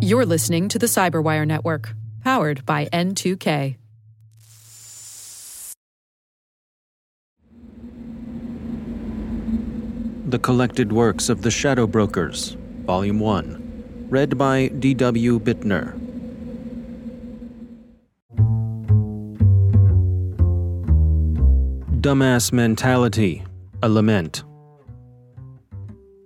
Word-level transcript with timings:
You're 0.00 0.26
listening 0.26 0.68
to 0.68 0.78
the 0.78 0.86
Cyberwire 0.86 1.46
Network, 1.46 1.94
powered 2.22 2.66
by 2.66 2.86
N2K. 2.86 3.76
The 10.26 10.38
Collected 10.38 10.92
Works 10.92 11.28
of 11.28 11.42
the 11.42 11.50
Shadow 11.50 11.86
Brokers, 11.86 12.56
Volume 12.84 13.20
1, 13.20 14.08
read 14.08 14.38
by 14.38 14.68
D.W. 14.68 15.40
Bittner. 15.40 15.98
Dumbass 22.00 22.52
Mentality, 22.52 23.44
a 23.82 23.88
Lament. 23.88 24.42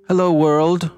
Hello, 0.09 0.33
world. 0.33 0.91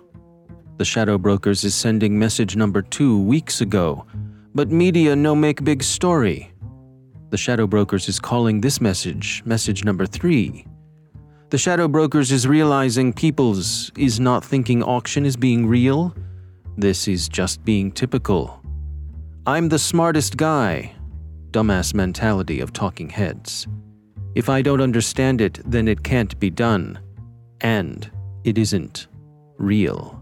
The 0.79 0.85
Shadow 0.85 1.19
Brokers 1.19 1.65
is 1.65 1.75
sending 1.75 2.17
message 2.17 2.55
number 2.55 2.83
two 2.83 3.21
weeks 3.21 3.61
ago, 3.61 4.07
but 4.55 4.71
media 4.71 5.17
no 5.17 5.35
make 5.35 5.65
big 5.65 5.83
story. 5.83 6.53
The 7.31 7.37
Shadow 7.37 7.67
Brokers 7.67 8.09
is 8.09 8.21
calling 8.21 8.61
this 8.61 8.81
message 8.81 9.43
message 9.45 9.83
number 9.83 10.07
three. 10.07 10.65
The 11.51 11.59
Shadow 11.59 11.89
Brokers 11.89 12.31
is 12.31 12.47
realizing 12.47 13.13
people's 13.13 13.91
is 13.99 14.21
not 14.21 14.45
thinking 14.45 14.85
auction 14.85 15.27
is 15.27 15.37
being 15.37 15.67
real. 15.67 16.15
This 16.77 17.09
is 17.09 17.29
just 17.29 17.65
being 17.65 17.91
typical. 17.91 18.63
I'm 19.49 19.71
the 19.71 19.81
smartest 19.81 20.37
guy. 20.37 20.95
Dumbass 21.51 21.93
mentality 21.93 22.61
of 22.61 22.73
talking 22.73 23.09
heads. 23.11 23.67
If 24.37 24.49
I 24.49 24.63
don't 24.63 24.81
understand 24.81 25.41
it, 25.41 25.59
then 25.67 25.89
it 25.89 26.05
can't 26.05 26.39
be 26.39 26.51
done. 26.51 27.01
And 27.63 28.09
it 28.45 28.59
isn't 28.59 29.09
real. 29.57 30.18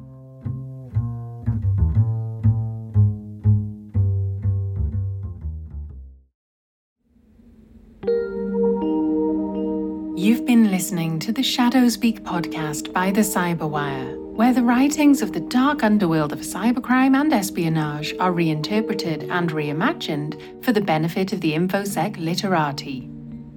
You've 10.26 10.44
been 10.44 10.70
listening 10.72 11.20
to 11.20 11.30
the 11.30 11.44
Shadow 11.44 11.88
Speak 11.88 12.24
podcast 12.24 12.92
by 12.92 13.12
the 13.12 13.20
Cyberwire, 13.20 14.18
where 14.34 14.52
the 14.52 14.64
writings 14.64 15.22
of 15.22 15.32
the 15.32 15.38
dark 15.38 15.84
underworld 15.84 16.32
of 16.32 16.40
cybercrime 16.40 17.14
and 17.14 17.32
espionage 17.32 18.12
are 18.18 18.32
reinterpreted 18.32 19.30
and 19.30 19.50
reimagined 19.50 20.64
for 20.64 20.72
the 20.72 20.80
benefit 20.80 21.32
of 21.32 21.40
the 21.42 21.52
InfoSec 21.52 22.16
literati. 22.18 23.08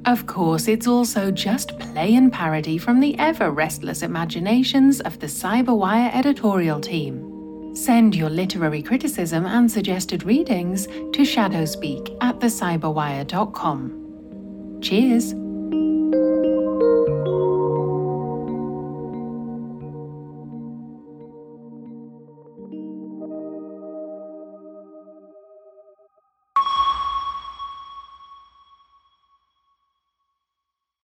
Of 0.05 0.27
course, 0.27 0.67
it's 0.67 0.85
also 0.85 1.31
just 1.31 1.79
play 1.79 2.13
and 2.13 2.31
parody 2.31 2.77
from 2.77 2.99
the 2.99 3.17
ever 3.17 3.49
restless 3.49 4.03
imaginations 4.03 5.01
of 5.01 5.17
the 5.17 5.25
Cyberwire 5.25 6.13
editorial 6.13 6.79
team. 6.79 7.75
Send 7.75 8.15
your 8.15 8.29
literary 8.29 8.83
criticism 8.83 9.47
and 9.47 9.71
suggested 9.71 10.21
readings 10.21 10.85
to 10.85 11.23
shadowspeak 11.23 12.15
at 12.21 12.37
thecyberwire.com. 12.37 14.77
Cheers! 14.81 15.33